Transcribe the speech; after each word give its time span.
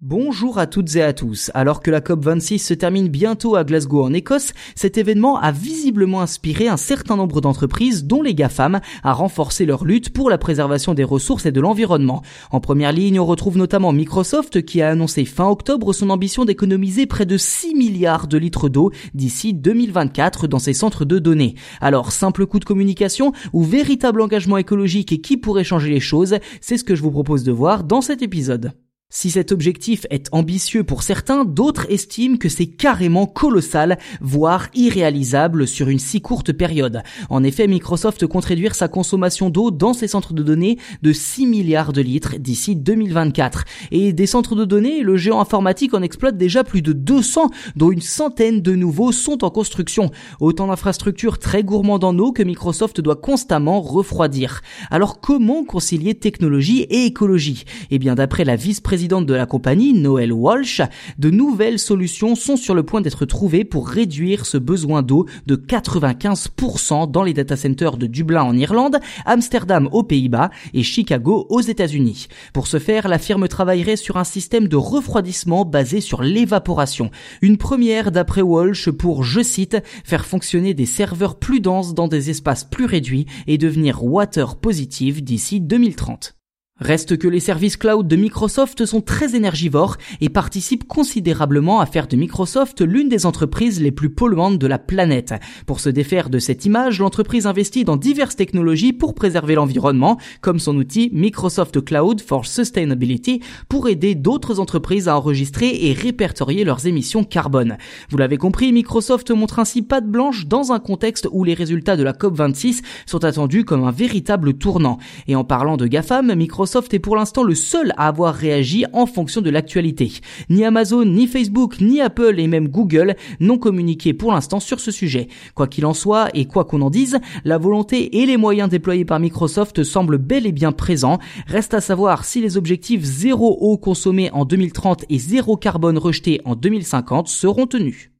Bonjour 0.00 0.60
à 0.60 0.68
toutes 0.68 0.94
et 0.94 1.02
à 1.02 1.12
tous. 1.12 1.50
Alors 1.54 1.82
que 1.82 1.90
la 1.90 2.00
COP26 2.00 2.60
se 2.60 2.72
termine 2.72 3.08
bientôt 3.08 3.56
à 3.56 3.64
Glasgow 3.64 4.04
en 4.04 4.12
Écosse, 4.12 4.52
cet 4.76 4.96
événement 4.96 5.40
a 5.40 5.50
visiblement 5.50 6.20
inspiré 6.20 6.68
un 6.68 6.76
certain 6.76 7.16
nombre 7.16 7.40
d'entreprises, 7.40 8.04
dont 8.04 8.22
les 8.22 8.36
GAFAM, 8.36 8.78
à 9.02 9.12
renforcer 9.12 9.66
leur 9.66 9.84
lutte 9.84 10.10
pour 10.10 10.30
la 10.30 10.38
préservation 10.38 10.94
des 10.94 11.02
ressources 11.02 11.46
et 11.46 11.50
de 11.50 11.60
l'environnement. 11.60 12.22
En 12.52 12.60
première 12.60 12.92
ligne, 12.92 13.18
on 13.18 13.26
retrouve 13.26 13.58
notamment 13.58 13.92
Microsoft 13.92 14.64
qui 14.64 14.82
a 14.82 14.90
annoncé 14.90 15.24
fin 15.24 15.48
octobre 15.48 15.92
son 15.92 16.10
ambition 16.10 16.44
d'économiser 16.44 17.06
près 17.06 17.26
de 17.26 17.36
6 17.36 17.74
milliards 17.74 18.28
de 18.28 18.38
litres 18.38 18.68
d'eau 18.68 18.92
d'ici 19.14 19.52
2024 19.52 20.46
dans 20.46 20.60
ses 20.60 20.74
centres 20.74 21.06
de 21.06 21.18
données. 21.18 21.56
Alors, 21.80 22.12
simple 22.12 22.46
coup 22.46 22.60
de 22.60 22.64
communication 22.64 23.32
ou 23.52 23.64
véritable 23.64 24.20
engagement 24.20 24.58
écologique 24.58 25.10
et 25.10 25.20
qui 25.20 25.36
pourrait 25.36 25.64
changer 25.64 25.90
les 25.90 25.98
choses, 25.98 26.36
c'est 26.60 26.76
ce 26.76 26.84
que 26.84 26.94
je 26.94 27.02
vous 27.02 27.10
propose 27.10 27.42
de 27.42 27.50
voir 27.50 27.82
dans 27.82 28.00
cet 28.00 28.22
épisode. 28.22 28.72
Si 29.10 29.30
cet 29.30 29.52
objectif 29.52 30.04
est 30.10 30.28
ambitieux 30.32 30.84
pour 30.84 31.02
certains, 31.02 31.46
d'autres 31.46 31.90
estiment 31.90 32.36
que 32.36 32.50
c'est 32.50 32.66
carrément 32.66 33.24
colossal, 33.24 33.96
voire 34.20 34.68
irréalisable 34.74 35.66
sur 35.66 35.88
une 35.88 35.98
si 35.98 36.20
courte 36.20 36.52
période. 36.52 37.02
En 37.30 37.42
effet, 37.42 37.66
Microsoft 37.68 38.26
compte 38.26 38.44
réduire 38.44 38.74
sa 38.74 38.86
consommation 38.86 39.48
d'eau 39.48 39.70
dans 39.70 39.94
ses 39.94 40.08
centres 40.08 40.34
de 40.34 40.42
données 40.42 40.76
de 41.00 41.14
6 41.14 41.46
milliards 41.46 41.94
de 41.94 42.02
litres 42.02 42.36
d'ici 42.38 42.76
2024. 42.76 43.64
Et 43.92 44.12
des 44.12 44.26
centres 44.26 44.54
de 44.54 44.66
données, 44.66 45.02
le 45.02 45.16
géant 45.16 45.40
informatique 45.40 45.94
en 45.94 46.02
exploite 46.02 46.36
déjà 46.36 46.62
plus 46.62 46.82
de 46.82 46.92
200, 46.92 47.48
dont 47.76 47.90
une 47.90 48.02
centaine 48.02 48.60
de 48.60 48.74
nouveaux 48.74 49.12
sont 49.12 49.42
en 49.42 49.48
construction. 49.48 50.10
Autant 50.38 50.66
d'infrastructures 50.66 51.38
très 51.38 51.62
gourmandes 51.62 52.04
en 52.04 52.18
eau 52.18 52.32
que 52.32 52.42
Microsoft 52.42 53.00
doit 53.00 53.16
constamment 53.16 53.80
refroidir. 53.80 54.60
Alors 54.90 55.22
comment 55.22 55.64
concilier 55.64 56.14
technologie 56.14 56.82
et 56.90 57.06
écologie? 57.06 57.64
Eh 57.90 57.98
bien 57.98 58.14
d'après 58.14 58.44
la 58.44 58.56
vice-présidente 58.56 58.97
présidente 58.98 59.26
de 59.26 59.34
la 59.34 59.46
compagnie, 59.46 59.92
Noël 59.92 60.32
Walsh, 60.32 60.82
de 61.20 61.30
nouvelles 61.30 61.78
solutions 61.78 62.34
sont 62.34 62.56
sur 62.56 62.74
le 62.74 62.82
point 62.82 63.00
d'être 63.00 63.26
trouvées 63.26 63.62
pour 63.62 63.88
réduire 63.88 64.44
ce 64.44 64.58
besoin 64.58 65.02
d'eau 65.02 65.26
de 65.46 65.54
95% 65.54 67.08
dans 67.08 67.22
les 67.22 67.32
data 67.32 67.56
centers 67.56 67.96
de 67.96 68.08
Dublin 68.08 68.42
en 68.42 68.56
Irlande, 68.56 68.98
Amsterdam 69.24 69.88
aux 69.92 70.02
Pays-Bas 70.02 70.50
et 70.74 70.82
Chicago 70.82 71.46
aux 71.48 71.60
États-Unis. 71.60 72.26
Pour 72.52 72.66
ce 72.66 72.80
faire, 72.80 73.06
la 73.06 73.20
firme 73.20 73.46
travaillerait 73.46 73.94
sur 73.94 74.16
un 74.16 74.24
système 74.24 74.66
de 74.66 74.74
refroidissement 74.74 75.64
basé 75.64 76.00
sur 76.00 76.24
l'évaporation. 76.24 77.12
Une 77.40 77.56
première 77.56 78.10
d'après 78.10 78.42
Walsh 78.42 78.90
pour, 78.90 79.22
je 79.22 79.42
cite, 79.42 79.76
faire 80.02 80.26
fonctionner 80.26 80.74
des 80.74 80.86
serveurs 80.86 81.38
plus 81.38 81.60
denses 81.60 81.94
dans 81.94 82.08
des 82.08 82.30
espaces 82.30 82.64
plus 82.64 82.86
réduits 82.86 83.26
et 83.46 83.58
devenir 83.58 84.02
water 84.02 84.56
positive 84.56 85.22
d'ici 85.22 85.60
2030. 85.60 86.37
Reste 86.80 87.18
que 87.18 87.26
les 87.26 87.40
services 87.40 87.76
cloud 87.76 88.06
de 88.06 88.14
Microsoft 88.14 88.86
sont 88.86 89.00
très 89.00 89.34
énergivores 89.34 89.96
et 90.20 90.28
participent 90.28 90.86
considérablement 90.86 91.80
à 91.80 91.86
faire 91.86 92.06
de 92.06 92.14
Microsoft 92.14 92.82
l'une 92.82 93.08
des 93.08 93.26
entreprises 93.26 93.80
les 93.80 93.90
plus 93.90 94.10
polluantes 94.10 94.58
de 94.58 94.66
la 94.68 94.78
planète. 94.78 95.34
Pour 95.66 95.80
se 95.80 95.88
défaire 95.88 96.30
de 96.30 96.38
cette 96.38 96.66
image, 96.66 97.00
l'entreprise 97.00 97.48
investit 97.48 97.82
dans 97.82 97.96
diverses 97.96 98.36
technologies 98.36 98.92
pour 98.92 99.14
préserver 99.14 99.56
l'environnement, 99.56 100.18
comme 100.40 100.60
son 100.60 100.76
outil 100.76 101.10
Microsoft 101.12 101.84
Cloud 101.84 102.20
for 102.20 102.46
Sustainability 102.46 103.40
pour 103.68 103.88
aider 103.88 104.14
d'autres 104.14 104.60
entreprises 104.60 105.08
à 105.08 105.16
enregistrer 105.16 105.86
et 105.88 105.92
répertorier 105.92 106.62
leurs 106.62 106.86
émissions 106.86 107.24
carbone. 107.24 107.76
Vous 108.08 108.18
l'avez 108.18 108.36
compris, 108.36 108.72
Microsoft 108.72 109.32
montre 109.32 109.58
ainsi 109.58 109.82
patte 109.82 110.06
blanche 110.06 110.46
dans 110.46 110.70
un 110.70 110.78
contexte 110.78 111.28
où 111.32 111.42
les 111.42 111.54
résultats 111.54 111.96
de 111.96 112.04
la 112.04 112.12
COP26 112.12 112.82
sont 113.04 113.24
attendus 113.24 113.64
comme 113.64 113.82
un 113.82 113.90
véritable 113.90 114.54
tournant. 114.54 114.98
Et 115.26 115.34
en 115.34 115.42
parlant 115.42 115.76
de 115.76 115.88
GAFAM, 115.88 116.32
Microsoft 116.36 116.67
Microsoft 116.68 116.92
est 116.92 116.98
pour 116.98 117.16
l'instant 117.16 117.44
le 117.44 117.54
seul 117.54 117.94
à 117.96 118.08
avoir 118.08 118.34
réagi 118.34 118.84
en 118.92 119.06
fonction 119.06 119.40
de 119.40 119.48
l'actualité. 119.48 120.12
Ni 120.50 120.66
Amazon, 120.66 121.06
ni 121.06 121.26
Facebook, 121.26 121.80
ni 121.80 122.02
Apple 122.02 122.38
et 122.38 122.46
même 122.46 122.68
Google 122.68 123.16
n'ont 123.40 123.56
communiqué 123.56 124.12
pour 124.12 124.32
l'instant 124.32 124.60
sur 124.60 124.78
ce 124.78 124.90
sujet. 124.90 125.28
Quoi 125.54 125.66
qu'il 125.66 125.86
en 125.86 125.94
soit 125.94 126.28
et 126.34 126.44
quoi 126.44 126.66
qu'on 126.66 126.82
en 126.82 126.90
dise, 126.90 127.20
la 127.46 127.56
volonté 127.56 128.20
et 128.20 128.26
les 128.26 128.36
moyens 128.36 128.68
déployés 128.68 129.06
par 129.06 129.18
Microsoft 129.18 129.82
semblent 129.82 130.18
bel 130.18 130.44
et 130.44 130.52
bien 130.52 130.72
présents. 130.72 131.18
Reste 131.46 131.72
à 131.72 131.80
savoir 131.80 132.26
si 132.26 132.42
les 132.42 132.58
objectifs 132.58 133.02
zéro 133.02 133.56
eau 133.62 133.78
consommée 133.78 134.30
en 134.32 134.44
2030 134.44 135.06
et 135.08 135.18
zéro 135.18 135.56
carbone 135.56 135.96
rejeté 135.96 136.42
en 136.44 136.54
2050 136.54 137.28
seront 137.28 137.66
tenus. 137.66 138.10